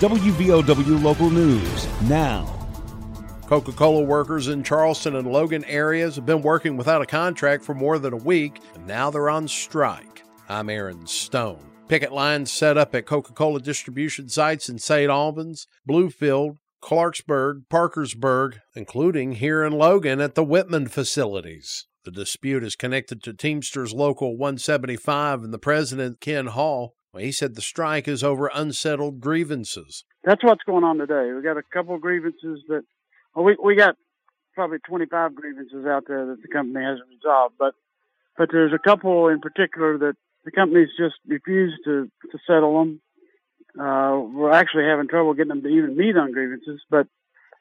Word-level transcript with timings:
WVOW 0.00 1.02
Local 1.02 1.28
News 1.28 1.86
now. 2.08 2.46
Coca 3.46 3.70
Cola 3.70 4.00
workers 4.00 4.48
in 4.48 4.62
Charleston 4.62 5.14
and 5.14 5.30
Logan 5.30 5.62
areas 5.66 6.16
have 6.16 6.24
been 6.24 6.40
working 6.40 6.78
without 6.78 7.02
a 7.02 7.06
contract 7.06 7.62
for 7.62 7.74
more 7.74 7.98
than 7.98 8.14
a 8.14 8.16
week, 8.16 8.62
and 8.74 8.86
now 8.86 9.10
they're 9.10 9.28
on 9.28 9.46
strike. 9.46 10.22
I'm 10.48 10.70
Aaron 10.70 11.06
Stone. 11.06 11.60
Picket 11.86 12.12
lines 12.12 12.50
set 12.50 12.78
up 12.78 12.94
at 12.94 13.04
Coca 13.04 13.34
Cola 13.34 13.60
distribution 13.60 14.30
sites 14.30 14.70
in 14.70 14.78
St. 14.78 15.10
Albans, 15.10 15.66
Bluefield, 15.86 16.56
Clarksburg, 16.82 17.64
Parkersburg, 17.68 18.60
including 18.74 19.32
here 19.32 19.62
in 19.62 19.74
Logan 19.74 20.18
at 20.18 20.34
the 20.34 20.44
Whitman 20.44 20.88
facilities. 20.88 21.88
The 22.04 22.10
dispute 22.10 22.64
is 22.64 22.74
connected 22.74 23.22
to 23.24 23.34
Teamsters 23.34 23.92
Local 23.92 24.38
175 24.38 25.42
and 25.42 25.52
the 25.52 25.58
president, 25.58 26.22
Ken 26.22 26.46
Hall, 26.46 26.94
well, 27.12 27.22
he 27.22 27.32
said 27.32 27.54
the 27.54 27.62
strike 27.62 28.06
is 28.06 28.22
over 28.22 28.50
unsettled 28.54 29.20
grievances. 29.20 30.04
That's 30.24 30.44
what's 30.44 30.62
going 30.64 30.84
on 30.84 30.98
today. 30.98 31.32
We 31.34 31.42
got 31.42 31.56
a 31.56 31.62
couple 31.62 31.94
of 31.94 32.00
grievances 32.00 32.60
that 32.68 32.82
well, 33.34 33.44
we 33.44 33.56
we 33.62 33.76
got 33.76 33.96
probably 34.54 34.78
25 34.78 35.34
grievances 35.34 35.86
out 35.86 36.04
there 36.06 36.26
that 36.26 36.42
the 36.42 36.48
company 36.48 36.84
hasn't 36.84 37.08
resolved, 37.08 37.54
but 37.58 37.74
but 38.36 38.48
there's 38.52 38.72
a 38.72 38.78
couple 38.78 39.28
in 39.28 39.40
particular 39.40 39.98
that 39.98 40.14
the 40.44 40.50
company's 40.50 40.88
just 40.98 41.16
refused 41.26 41.78
to 41.84 42.10
to 42.30 42.38
settle 42.46 42.78
them. 42.78 43.00
Uh, 43.78 44.18
we're 44.32 44.52
actually 44.52 44.84
having 44.84 45.08
trouble 45.08 45.34
getting 45.34 45.48
them 45.48 45.62
to 45.62 45.68
even 45.68 45.96
meet 45.96 46.16
on 46.16 46.32
grievances, 46.32 46.80
but 46.90 47.06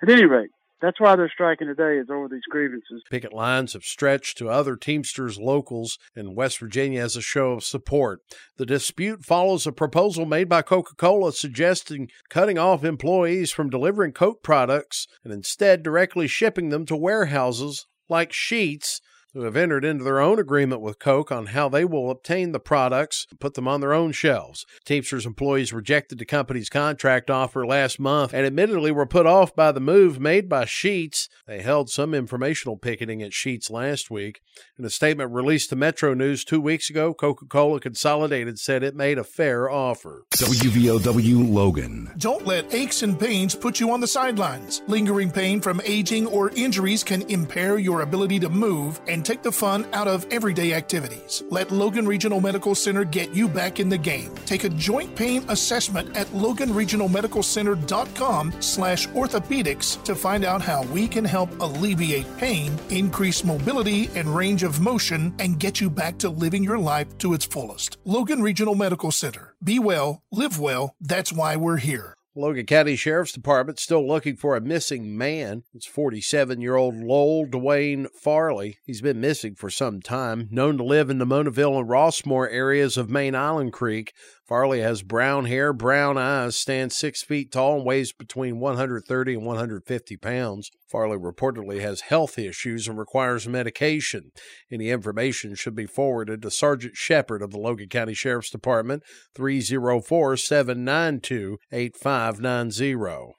at 0.01 0.09
any 0.09 0.25
rate, 0.25 0.49
that's 0.81 0.99
why 0.99 1.15
they're 1.15 1.31
striking 1.33 1.67
today 1.67 1.97
is 1.97 2.09
over 2.09 2.27
these 2.27 2.43
grievances. 2.49 3.03
Picket 3.09 3.33
lines 3.33 3.73
have 3.73 3.83
stretched 3.83 4.37
to 4.37 4.49
other 4.49 4.75
Teamsters 4.75 5.37
locals 5.37 5.97
in 6.15 6.35
West 6.35 6.59
Virginia 6.59 7.01
as 7.01 7.15
a 7.15 7.21
show 7.21 7.51
of 7.51 7.63
support. 7.63 8.21
The 8.57 8.65
dispute 8.65 9.25
follows 9.25 9.67
a 9.67 9.71
proposal 9.71 10.25
made 10.25 10.49
by 10.49 10.61
Coca-Cola 10.61 11.33
suggesting 11.33 12.09
cutting 12.29 12.57
off 12.57 12.83
employees 12.83 13.51
from 13.51 13.69
delivering 13.69 14.13
Coke 14.13 14.43
products 14.43 15.07
and 15.23 15.33
instead 15.33 15.83
directly 15.83 16.27
shipping 16.27 16.69
them 16.69 16.85
to 16.85 16.95
warehouses 16.95 17.87
like 18.07 18.31
Sheetz 18.31 18.99
who 19.33 19.41
have 19.41 19.55
entered 19.55 19.85
into 19.85 20.03
their 20.03 20.19
own 20.19 20.39
agreement 20.39 20.81
with 20.81 20.99
Coke 20.99 21.31
on 21.31 21.47
how 21.47 21.69
they 21.69 21.85
will 21.85 22.09
obtain 22.09 22.51
the 22.51 22.59
products 22.59 23.27
and 23.29 23.39
put 23.39 23.53
them 23.53 23.67
on 23.67 23.81
their 23.81 23.93
own 23.93 24.11
shelves. 24.11 24.65
Teamsters 24.85 25.25
employees 25.25 25.71
rejected 25.71 26.17
the 26.17 26.25
company's 26.25 26.69
contract 26.69 27.29
offer 27.29 27.65
last 27.65 27.99
month 27.99 28.33
and 28.33 28.45
admittedly 28.45 28.91
were 28.91 29.05
put 29.05 29.25
off 29.25 29.55
by 29.55 29.71
the 29.71 29.79
move 29.79 30.19
made 30.19 30.49
by 30.49 30.65
Sheetz. 30.65 31.29
They 31.45 31.61
held 31.61 31.89
some 31.89 32.13
informational 32.13 32.77
picketing 32.77 33.21
at 33.21 33.31
Sheetz 33.31 33.69
last 33.69 34.09
week. 34.09 34.41
In 34.77 34.85
a 34.85 34.89
statement 34.89 35.31
released 35.31 35.69
to 35.69 35.75
Metro 35.75 36.13
News 36.13 36.43
two 36.43 36.61
weeks 36.61 36.89
ago, 36.89 37.13
Coca 37.13 37.45
Cola 37.45 37.79
Consolidated 37.79 38.59
said 38.59 38.83
it 38.83 38.95
made 38.95 39.17
a 39.17 39.23
fair 39.23 39.69
offer. 39.69 40.25
WVOW 40.31 41.49
Logan. 41.49 42.11
Don't 42.17 42.45
let 42.45 42.73
aches 42.73 43.03
and 43.03 43.19
pains 43.19 43.55
put 43.55 43.79
you 43.79 43.91
on 43.91 43.99
the 43.99 44.07
sidelines. 44.07 44.81
Lingering 44.87 45.31
pain 45.31 45.61
from 45.61 45.81
aging 45.85 46.27
or 46.27 46.49
injuries 46.51 47.03
can 47.03 47.21
impair 47.23 47.77
your 47.77 48.01
ability 48.01 48.39
to 48.39 48.49
move 48.49 48.99
and 49.07 49.18
and 49.19 49.25
take 49.25 49.41
the 49.41 49.51
fun 49.51 49.85
out 49.91 50.07
of 50.07 50.25
everyday 50.31 50.73
activities. 50.73 51.43
Let 51.49 51.71
Logan 51.71 52.07
Regional 52.07 52.39
Medical 52.39 52.73
Center 52.73 53.03
get 53.03 53.33
you 53.33 53.49
back 53.49 53.81
in 53.81 53.89
the 53.89 53.97
game. 53.97 54.33
Take 54.45 54.63
a 54.63 54.69
joint 54.69 55.13
pain 55.13 55.43
assessment 55.49 56.15
at 56.15 56.27
loganregionalmedicalcenter.com 56.27 58.61
slash 58.61 59.09
orthopedics 59.09 60.01
to 60.05 60.15
find 60.15 60.45
out 60.45 60.61
how 60.61 60.83
we 60.83 61.05
can 61.05 61.25
help 61.25 61.49
alleviate 61.59 62.37
pain, 62.37 62.79
increase 62.91 63.43
mobility 63.43 64.09
and 64.15 64.33
range 64.33 64.63
of 64.63 64.79
motion, 64.79 65.35
and 65.37 65.59
get 65.59 65.81
you 65.81 65.89
back 65.89 66.17
to 66.19 66.29
living 66.29 66.63
your 66.63 66.79
life 66.79 67.17
to 67.17 67.33
its 67.33 67.43
fullest. 67.43 67.97
Logan 68.05 68.41
Regional 68.41 68.75
Medical 68.75 69.11
Center. 69.11 69.53
Be 69.61 69.79
well, 69.79 70.21
live 70.31 70.57
well. 70.57 70.95
That's 71.01 71.33
why 71.33 71.57
we're 71.57 71.75
here. 71.75 72.15
Logan 72.39 72.67
County 72.67 72.95
Sheriff's 72.95 73.33
Department 73.33 73.79
still 73.79 74.07
looking 74.07 74.37
for 74.37 74.55
a 74.55 74.61
missing 74.61 75.17
man. 75.17 75.63
It's 75.73 75.85
47 75.85 76.61
year 76.61 76.77
old 76.77 76.95
Lowell 76.95 77.45
Dwayne 77.45 78.07
Farley. 78.11 78.77
He's 78.85 79.01
been 79.01 79.19
missing 79.19 79.55
for 79.55 79.69
some 79.69 79.99
time, 79.99 80.47
known 80.49 80.77
to 80.77 80.83
live 80.85 81.09
in 81.09 81.17
the 81.17 81.25
Monaville 81.25 81.77
and 81.77 81.89
Rossmore 81.89 82.49
areas 82.49 82.95
of 82.95 83.09
Main 83.09 83.35
Island 83.35 83.73
Creek. 83.73 84.13
Farley 84.49 84.81
has 84.81 85.03
brown 85.03 85.45
hair, 85.45 85.71
brown 85.71 86.17
eyes, 86.17 86.55
stands 86.55 86.97
six 86.97 87.21
feet 87.21 87.51
tall, 87.51 87.75
and 87.75 87.85
weighs 87.85 88.11
between 88.11 88.59
130 88.59 89.35
and 89.35 89.45
150 89.45 90.17
pounds. 90.17 90.71
Farley 90.87 91.17
reportedly 91.19 91.81
has 91.81 92.01
health 92.01 92.39
issues 92.39 92.87
and 92.87 92.97
requires 92.97 93.47
medication. 93.47 94.31
Any 94.71 94.89
information 94.89 95.53
should 95.53 95.75
be 95.75 95.85
forwarded 95.85 96.41
to 96.41 96.49
Sergeant 96.49 96.95
Shepard 96.95 97.43
of 97.43 97.51
the 97.51 97.59
Logan 97.59 97.89
County 97.89 98.15
Sheriff's 98.15 98.49
Department, 98.49 99.03
304 99.35 100.35
792 100.35 101.59
8590. 101.71 103.35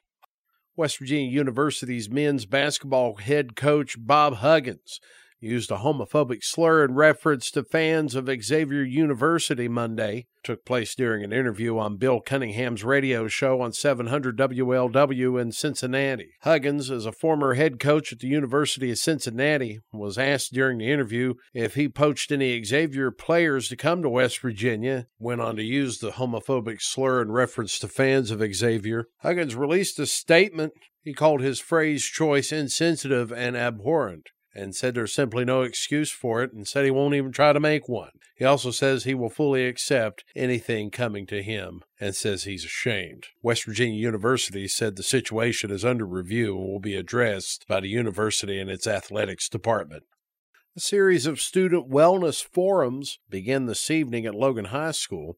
West 0.77 0.99
Virginia 1.01 1.29
University's 1.29 2.09
men's 2.09 2.47
basketball 2.47 3.17
head 3.17 3.57
coach 3.57 3.97
Bob 3.99 4.37
Huggins 4.37 5.01
used 5.41 5.71
a 5.71 5.79
homophobic 5.79 6.45
slur 6.45 6.85
in 6.85 6.95
reference 6.95 7.51
to 7.51 7.65
fans 7.65 8.15
of 8.15 8.29
Xavier 8.43 8.83
University 8.83 9.69
Monday. 9.69 10.27
Took 10.43 10.65
place 10.65 10.95
during 10.95 11.23
an 11.23 11.33
interview 11.33 11.79
on 11.79 11.99
Bill 11.99 12.21
Cunningham's 12.21 12.83
radio 12.83 13.29
show 13.29 13.61
on 13.61 13.73
700 13.73 14.39
WLW 14.39 15.41
in 15.41 15.53
Cincinnati. 15.53 16.31
Huggins, 16.43 16.91
as 16.91 17.05
a 17.05 17.13
former 17.13 17.55
head 17.55 17.79
coach 17.79 18.13
at 18.13 18.21
the 18.21 18.29
University 18.29 18.91
of 18.91 18.99
Cincinnati, 18.99 19.81
was 19.93 20.17
asked 20.17 20.53
during 20.53 20.79
the 20.79 20.91
interview 20.91 21.35
if 21.53 21.75
he 21.75 21.89
poached 21.89 22.33
any 22.33 22.63
Xavier 22.65 23.11
players 23.11 23.69
to 23.69 23.77
come 23.77 24.03
to 24.03 24.09
West 24.09 24.41
Virginia, 24.41 25.07
went 25.19 25.43
on 25.43 25.57
to 25.57 25.63
use 25.63 25.99
the 25.99 26.13
homophobic 26.13 26.81
slur 26.81 27.21
in 27.21 27.31
reference 27.33 27.79
to 27.79 27.89
fans 27.89 28.31
of 28.31 28.43
Xavier. 28.55 29.07
Huggins 29.19 29.55
released 29.55 29.99
a 29.99 30.07
statement 30.07 30.73
he 31.03 31.13
called 31.15 31.41
his 31.41 31.61
phrase 31.61 32.05
choice 32.05 32.53
insensitive 32.53 33.33
and 33.33 33.57
abhorrent 33.57 34.31
and 34.55 34.75
said 34.75 34.95
there's 34.95 35.15
simply 35.15 35.45
no 35.45 35.63
excuse 35.63 36.11
for 36.11 36.43
it 36.43 36.53
and 36.53 36.67
said 36.67 36.85
he 36.85 36.91
won't 36.91 37.15
even 37.15 37.33
try 37.33 37.53
to 37.53 37.61
make 37.61 37.89
one. 37.89 38.11
He 38.37 38.45
also 38.45 38.71
says 38.71 39.05
he 39.05 39.15
will 39.15 39.31
fully 39.31 39.67
accept 39.67 40.25
anything 40.35 40.91
coming 40.91 41.27
to 41.27 41.43
him 41.43 41.83
and 42.01 42.15
says 42.15 42.45
he's 42.45 42.65
ashamed. 42.65 43.27
West 43.43 43.65
Virginia 43.65 43.99
University 43.99 44.67
said 44.67 44.97
the 44.97 45.03
situation 45.03 45.71
is 45.71 45.85
under 45.85 46.07
review 46.07 46.57
and 46.57 46.67
will 46.67 46.81
be 46.81 46.97
addressed 46.97 47.67
by 47.69 47.81
the 47.81 47.89
university 47.89 48.59
and 48.59 48.71
its 48.71 48.87
athletics 48.87 49.49
department. 49.49 50.05
A 50.77 50.81
series 50.81 51.27
of 51.27 51.41
student 51.41 51.91
wellness 51.91 52.45
forums 52.45 53.19
begin 53.29 53.67
this 53.67 53.91
evening 53.91 54.25
at 54.25 54.35
Logan 54.35 54.67
High 54.67 54.93
School. 54.93 55.37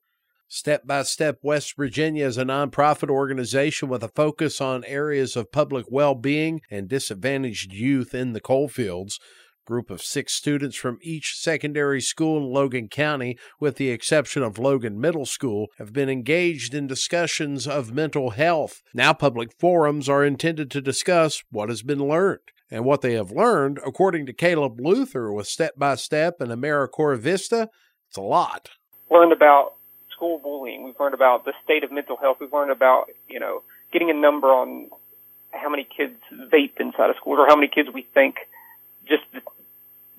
Step 0.55 0.87
by 0.87 1.03
Step 1.03 1.39
West 1.41 1.77
Virginia 1.79 2.27
is 2.27 2.37
a 2.37 2.45
nonprofit 2.45 3.09
organization 3.09 3.89
with 3.89 4.05
a 4.05 4.09
focus 4.09 4.61
on 4.61 4.85
areas 4.85 5.35
of 5.35 5.51
public 5.51 5.87
well 5.89 6.15
being 6.15 6.61
and 6.71 6.91
disadvantaged 6.91 7.73
youth 7.73 8.15
in 8.15 8.35
the 8.35 8.41
coalfields. 8.41 9.19
Group 9.67 9.91
of 9.91 10.03
six 10.03 10.35
students 10.35 10.77
from 10.77 10.99
each 11.01 11.39
secondary 11.39 12.03
school 12.03 12.37
in 12.37 12.53
Logan 12.53 12.89
County, 12.89 13.39
with 13.61 13.77
the 13.77 13.89
exception 13.89 14.43
of 14.43 14.59
Logan 14.59 15.01
Middle 15.01 15.25
School, 15.25 15.69
have 15.79 15.95
been 15.95 16.11
engaged 16.11 16.75
in 16.75 16.87
discussions 16.87 17.67
of 17.67 17.95
mental 17.95 18.33
health. 18.33 18.83
Now, 18.93 19.15
public 19.15 19.59
forums 19.59 20.07
are 20.07 20.23
intended 20.23 20.71
to 20.73 20.83
discuss 20.83 21.43
what 21.51 21.71
has 21.71 21.83
been 21.83 22.07
learned. 22.07 22.41
And 22.71 22.85
what 22.85 23.01
they 23.01 23.15
have 23.15 23.31
learned, 23.31 23.81
according 23.87 24.27
to 24.27 24.35
Caleb 24.35 24.79
Luther 24.79 25.33
with 25.33 25.47
Step 25.47 25.79
by 25.79 25.95
Step 25.95 26.43
and 26.43 26.51
AmeriCorps 26.51 27.21
Vista, 27.21 27.71
it's 28.07 28.19
a 28.19 28.21
lot. 28.21 28.69
Learned 29.11 29.33
about 29.33 29.77
school 30.23 30.39
bullying. 30.39 30.85
We've 30.85 30.95
learned 31.01 31.15
about 31.15 31.45
the 31.45 31.53
state 31.65 31.83
of 31.83 31.91
mental 31.91 32.17
health. 32.17 32.37
We've 32.41 32.53
learned 32.53 32.71
about, 32.71 33.07
you 33.29 33.41
know, 33.41 33.63
getting 33.93 34.09
a 34.09 34.15
number 34.15 34.47
on 34.47 34.89
how 35.51 35.69
many 35.69 35.85
kids 35.85 36.15
vape 36.33 36.79
inside 36.79 37.11
of 37.11 37.17
schools 37.17 37.39
or 37.41 37.47
how 37.49 37.57
many 37.57 37.67
kids 37.67 37.89
we 37.93 38.07
think 38.15 38.37
just 39.05 39.25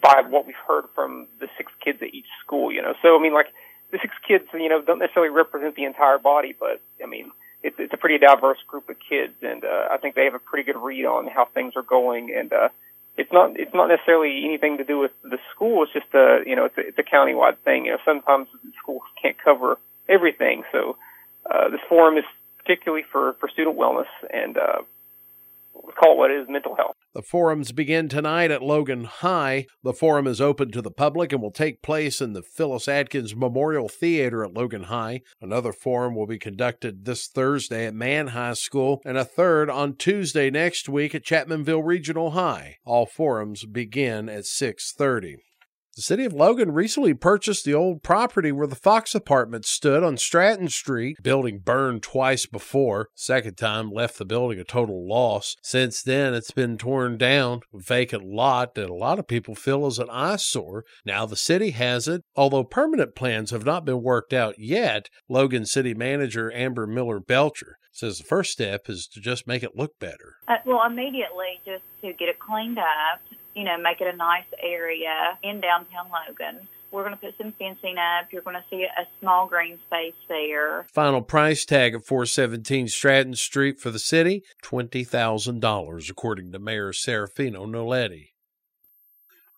by 0.01 0.21
what 0.27 0.45
we've 0.45 0.59
heard 0.67 0.83
from 0.93 1.27
the 1.39 1.47
six 1.57 1.71
kids 1.83 1.99
at 2.01 2.13
each 2.13 2.27
school, 2.45 2.69
you 2.69 2.81
know. 2.81 2.93
So, 3.01 3.17
I 3.17 3.21
mean, 3.21 3.33
like, 3.33 3.47
the 3.91 3.99
six 4.01 4.13
kids, 4.27 4.43
you 4.53 4.67
know, 4.67 4.81
don't 4.81 4.99
necessarily 4.99 5.31
represent 5.31 5.75
the 5.75 5.85
entire 5.85 6.17
body, 6.17 6.53
but, 6.59 6.81
I 7.01 7.07
mean, 7.07 7.31
it's, 7.63 7.77
it's 7.79 7.93
a 7.93 7.97
pretty 7.97 8.17
diverse 8.17 8.59
group 8.67 8.89
of 8.89 8.97
kids, 8.99 9.35
and 9.41 9.63
uh, 9.63 9.87
I 9.89 9.97
think 9.99 10.15
they 10.15 10.25
have 10.25 10.33
a 10.33 10.39
pretty 10.39 10.65
good 10.69 10.77
read 10.83 11.05
on 11.05 11.27
how 11.27 11.47
things 11.53 11.73
are 11.77 11.87
going, 11.87 12.35
and 12.37 12.51
uh, 12.51 12.67
it's 13.15 13.31
not 13.31 13.57
it's 13.57 13.73
not 13.73 13.87
necessarily 13.87 14.43
anything 14.43 14.79
to 14.79 14.83
do 14.83 14.99
with 14.99 15.11
the 15.23 15.37
school. 15.55 15.83
It's 15.83 15.93
just 15.93 16.13
a 16.13 16.41
you 16.45 16.57
know 16.57 16.65
it's 16.65 16.77
a, 16.77 16.81
it's 16.81 16.99
a 16.99 17.03
countywide 17.03 17.59
thing. 17.63 17.85
You 17.85 17.91
know, 17.93 17.99
sometimes 18.03 18.47
schools 18.81 19.03
can't 19.21 19.37
cover 19.37 19.77
everything. 20.09 20.63
So 20.71 20.97
uh, 21.49 21.69
this 21.69 21.81
forum 21.89 22.17
is 22.17 22.23
particularly 22.57 23.03
for, 23.11 23.35
for 23.39 23.49
student 23.49 23.77
wellness 23.77 24.09
and 24.31 24.57
uh, 24.57 24.81
we 25.83 25.91
call 25.93 26.13
it 26.13 26.17
what 26.17 26.31
it 26.31 26.41
is 26.41 26.47
mental 26.49 26.75
health. 26.75 26.95
The 27.13 27.21
forums 27.21 27.71
begin 27.71 28.07
tonight 28.07 28.51
at 28.51 28.61
Logan 28.61 29.03
High. 29.05 29.67
The 29.83 29.93
forum 29.93 30.27
is 30.27 30.39
open 30.39 30.71
to 30.71 30.81
the 30.81 30.91
public 30.91 31.33
and 31.33 31.41
will 31.41 31.51
take 31.51 31.81
place 31.81 32.21
in 32.21 32.33
the 32.33 32.41
Phyllis 32.41 32.87
Atkins 32.87 33.35
Memorial 33.35 33.89
Theater 33.89 34.43
at 34.43 34.53
Logan 34.53 34.83
High. 34.83 35.21
Another 35.41 35.73
forum 35.73 36.15
will 36.15 36.27
be 36.27 36.39
conducted 36.39 37.05
this 37.05 37.27
Thursday 37.27 37.85
at 37.85 37.93
Mann 37.93 38.27
High 38.27 38.53
School 38.53 39.01
and 39.05 39.17
a 39.17 39.25
third 39.25 39.69
on 39.69 39.95
Tuesday 39.95 40.49
next 40.49 40.87
week 40.87 41.13
at 41.13 41.25
Chapmanville 41.25 41.85
Regional 41.85 42.31
High. 42.31 42.77
All 42.85 43.05
forums 43.05 43.65
begin 43.65 44.29
at 44.29 44.45
6:30. 44.45 45.37
The 45.95 46.01
city 46.01 46.25
of 46.25 46.33
Logan 46.33 46.71
recently 46.71 47.13
purchased 47.13 47.65
the 47.65 47.75
old 47.75 48.01
property 48.01 48.51
where 48.51 48.65
the 48.65 48.73
Fox 48.73 49.13
apartment 49.13 49.63
stood 49.63 50.03
on 50.03 50.17
Stratton 50.17 50.69
Street. 50.69 51.17
Building 51.21 51.59
burned 51.59 52.01
twice 52.01 52.47
before. 52.47 53.09
Second 53.13 53.57
time 53.57 53.91
left 53.91 54.17
the 54.17 54.25
building 54.25 54.59
a 54.59 54.63
total 54.63 55.07
loss. 55.07 55.55
Since 55.61 56.01
then, 56.01 56.33
it's 56.33 56.49
been 56.49 56.79
torn 56.79 57.19
down, 57.19 57.59
a 57.71 57.77
vacant 57.77 58.25
lot 58.25 58.73
that 58.73 58.89
a 58.89 58.95
lot 58.95 59.19
of 59.19 59.27
people 59.27 59.53
feel 59.53 59.85
is 59.85 59.99
an 59.99 60.09
eyesore. 60.09 60.83
Now 61.05 61.27
the 61.27 61.35
city 61.35 61.69
has 61.71 62.07
it. 62.07 62.23
Although 62.35 62.63
permanent 62.63 63.13
plans 63.13 63.51
have 63.51 63.65
not 63.65 63.85
been 63.85 64.01
worked 64.01 64.33
out 64.33 64.55
yet, 64.57 65.09
Logan 65.29 65.67
City 65.67 65.93
Manager 65.93 66.51
Amber 66.53 66.87
Miller 66.87 67.19
Belcher 67.19 67.77
says 67.91 68.17
the 68.17 68.23
first 68.23 68.51
step 68.51 68.89
is 68.89 69.05
to 69.05 69.21
just 69.21 69.45
make 69.45 69.61
it 69.61 69.75
look 69.75 69.99
better. 69.99 70.37
Uh, 70.47 70.55
well, 70.65 70.81
immediately 70.87 71.61
just 71.63 71.83
to 72.01 72.13
get 72.13 72.29
it 72.29 72.39
cleaned 72.39 72.79
up, 72.79 73.21
you 73.55 73.63
know, 73.63 73.77
make 73.77 74.01
it 74.01 74.13
a 74.13 74.15
nice 74.15 74.45
area 74.61 75.37
in 75.43 75.61
downtown 75.61 76.07
Logan. 76.11 76.67
We're 76.91 77.03
going 77.03 77.15
to 77.15 77.19
put 77.19 77.35
some 77.37 77.53
fencing 77.57 77.95
up. 77.97 78.27
You're 78.31 78.43
going 78.43 78.55
to 78.55 78.63
see 78.69 78.83
a 78.83 79.07
small 79.19 79.47
green 79.47 79.79
space 79.87 80.13
there. 80.29 80.85
Final 80.93 81.21
price 81.21 81.65
tag 81.65 81.95
at 81.95 82.05
417 82.05 82.87
Stratton 82.87 83.35
Street 83.35 83.79
for 83.79 83.89
the 83.89 83.97
city, 83.97 84.43
$20,000, 84.63 86.09
according 86.09 86.51
to 86.51 86.59
Mayor 86.59 86.91
Serafino 86.91 87.65
Nolletti. 87.65 88.29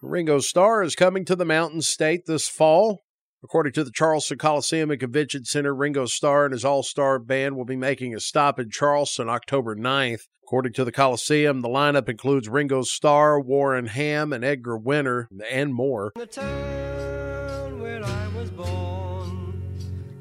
Ringo 0.01 0.39
Starr 0.39 0.83
is 0.83 0.95
coming 0.95 1.25
to 1.25 1.36
the 1.36 1.45
Mountain 1.45 1.81
State 1.81 2.25
this 2.25 2.47
fall. 2.47 3.05
According 3.45 3.74
to 3.74 3.83
the 3.83 3.92
Charleston 3.92 4.39
Coliseum 4.39 4.89
and 4.89 5.00
Convention 5.00 5.45
Center, 5.45 5.75
Ringo 5.75 6.07
Starr 6.07 6.45
and 6.45 6.51
his 6.51 6.65
all 6.65 6.81
star 6.81 7.19
band 7.19 7.56
will 7.56 7.63
be 7.63 7.75
making 7.75 8.15
a 8.15 8.19
stop 8.19 8.59
in 8.59 8.71
Charleston 8.71 9.30
October 9.30 9.75
9th. 9.75 10.21
According 10.44 10.74
to 10.74 10.83
the 10.83 10.92
Coliseum, 10.92 11.62
the 11.62 11.69
lineup 11.69 12.09
includes 12.09 12.50
Ringo 12.50 12.81
Starr, 12.81 13.39
Warren 13.39 13.86
Ham, 13.86 14.33
and 14.33 14.44
Edgar 14.44 14.80
Winter, 14.80 15.30
and 15.51 15.75
more. 15.75 16.12
The 16.15 16.25
town 16.25 17.80
where 17.80 18.03
I 18.03 18.27
was 18.36 18.50
born 18.50 19.62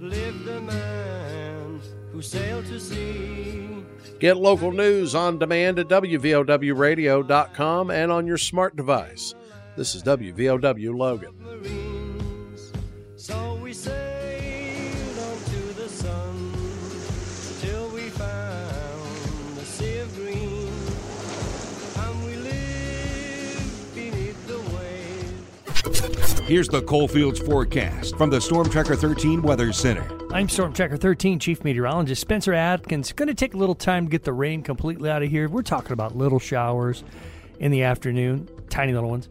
lived 0.01 0.47
a 0.47 0.61
man 0.61 1.81
who 2.13 2.21
sailed 2.21 2.67
to 2.67 2.79
sea. 2.79 3.87
Get 4.21 4.37
local 4.37 4.71
news 4.71 5.15
on 5.15 5.39
demand 5.39 5.79
at 5.79 5.89
WVOWradio.com 5.89 7.91
and 7.91 8.13
on 8.13 8.27
your 8.27 8.37
smart 8.37 8.77
device. 8.77 9.35
This 9.79 9.95
is 9.95 10.03
WVOW 10.03 10.95
Logan. 10.95 11.94
Marines. 13.75 13.83
So 13.83 13.91
we 13.91 14.05
sailed 14.35 15.19
on 15.19 15.39
to 15.45 15.75
the 15.75 15.89
sun 15.89 16.53
till 17.61 17.89
we 17.91 18.09
found 18.11 19.57
the 19.57 19.65
sea 19.65 19.99
of 19.99 20.15
green. 20.15 20.71
And 21.97 22.25
we 22.27 22.37
lived 22.37 23.95
beneath 23.95 24.47
the 24.47 24.59
waves. 24.77 26.41
Here's 26.41 26.69
the 26.69 26.83
Coalfields 26.83 27.41
forecast 27.41 28.17
from 28.17 28.31
the 28.31 28.41
Storm 28.41 28.69
Tracker 28.71 28.97
13 28.97 29.43
Weather 29.43 29.73
Center. 29.73 30.07
I'm 30.33 30.49
Storm 30.49 30.73
Tracker 30.73 30.97
13 30.97 31.39
Chief 31.39 31.63
Meteorologist 31.65 32.21
Spencer 32.21 32.53
Atkins. 32.55 33.13
Going 33.13 33.29
to 33.29 33.35
take 33.35 33.55
a 33.55 33.57
little 33.57 33.75
time 33.75 34.07
to 34.07 34.11
get 34.11 34.25
the 34.25 34.33
rain 34.33 34.63
completely 34.63 35.09
out 35.11 35.23
of 35.23 35.31
here. 35.31 35.49
We're 35.49 35.63
talking 35.63 35.93
about 35.93 36.17
little 36.17 36.41
showers 36.41 37.05
in 37.61 37.71
the 37.71 37.85
afternoon, 37.85 38.49
tiny 38.69 38.93
little 38.93 39.11
ones. 39.11 39.29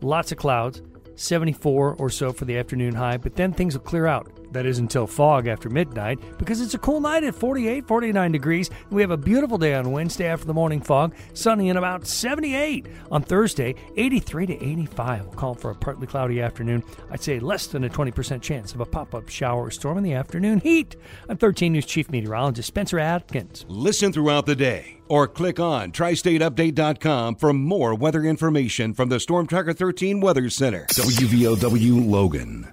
Lots 0.00 0.32
of 0.32 0.38
clouds, 0.38 0.80
74 1.16 1.96
or 1.98 2.10
so 2.10 2.32
for 2.32 2.44
the 2.44 2.58
afternoon 2.58 2.94
high, 2.94 3.16
but 3.16 3.36
then 3.36 3.52
things 3.52 3.74
will 3.74 3.84
clear 3.84 4.06
out. 4.06 4.30
That 4.54 4.66
is 4.66 4.78
until 4.78 5.08
fog 5.08 5.48
after 5.48 5.68
midnight 5.68 6.20
because 6.38 6.60
it's 6.60 6.74
a 6.74 6.78
cool 6.78 7.00
night 7.00 7.24
at 7.24 7.34
48, 7.34 7.88
49 7.88 8.30
degrees. 8.30 8.70
We 8.88 9.02
have 9.02 9.10
a 9.10 9.16
beautiful 9.16 9.58
day 9.58 9.74
on 9.74 9.90
Wednesday 9.90 10.26
after 10.26 10.46
the 10.46 10.54
morning 10.54 10.80
fog, 10.80 11.12
sunny 11.32 11.70
and 11.70 11.78
about 11.78 12.06
78. 12.06 12.86
On 13.10 13.20
Thursday, 13.20 13.74
83 13.96 14.46
to 14.46 14.64
85. 14.64 15.26
We'll 15.26 15.34
call 15.34 15.54
for 15.54 15.72
a 15.72 15.74
partly 15.74 16.06
cloudy 16.06 16.40
afternoon. 16.40 16.84
I'd 17.10 17.20
say 17.20 17.40
less 17.40 17.66
than 17.66 17.82
a 17.82 17.88
20% 17.88 18.40
chance 18.42 18.72
of 18.72 18.80
a 18.80 18.86
pop 18.86 19.12
up 19.12 19.28
shower 19.28 19.64
or 19.64 19.70
storm 19.72 19.98
in 19.98 20.04
the 20.04 20.14
afternoon 20.14 20.60
heat. 20.60 20.94
I'm 21.28 21.36
13 21.36 21.72
News 21.72 21.86
Chief 21.86 22.08
Meteorologist 22.08 22.68
Spencer 22.68 23.00
Atkins. 23.00 23.66
Listen 23.66 24.12
throughout 24.12 24.46
the 24.46 24.54
day 24.54 25.00
or 25.08 25.26
click 25.26 25.58
on 25.58 25.90
tristateupdate.com 25.90 27.34
for 27.34 27.52
more 27.52 27.96
weather 27.96 28.22
information 28.22 28.94
from 28.94 29.08
the 29.08 29.18
Storm 29.18 29.48
Tracker 29.48 29.72
13 29.72 30.20
Weather 30.20 30.48
Center. 30.48 30.86
WVOW 30.90 32.08
Logan. 32.08 32.72